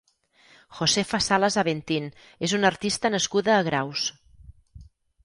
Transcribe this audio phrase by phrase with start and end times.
[0.77, 2.07] Josefa Salas Aventín
[2.47, 4.07] és una artista nascuda a Graus.